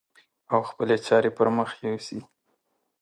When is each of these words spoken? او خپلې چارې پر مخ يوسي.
او 0.53 0.61
خپلې 0.69 0.95
چارې 1.07 1.29
پر 1.37 1.47
مخ 1.57 1.69
يوسي. 1.87 2.19